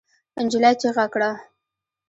نجلۍ 0.43 0.73
چيغه 0.81 1.05
کړه. 1.13 1.31